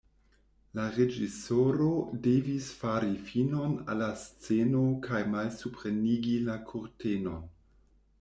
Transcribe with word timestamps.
La 0.77 0.83
reĝisoro 0.93 1.89
devis 2.27 2.69
fari 2.77 3.11
finon 3.27 3.75
al 3.95 4.01
la 4.05 4.07
sceno 4.23 4.81
kaj 5.05 5.21
malsuprenigi 5.35 6.33
la 6.49 6.57
kurtenon. 6.71 7.45